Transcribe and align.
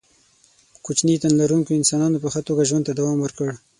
کوچني 0.85 1.13
تن 1.21 1.31
لرونکو 1.39 1.71
انسانانو 1.79 2.21
په 2.23 2.27
ښه 2.33 2.41
توګه 2.47 2.67
ژوند 2.69 2.83
ته 2.87 2.93
دوام 2.99 3.17
ورکړ. 3.21 3.49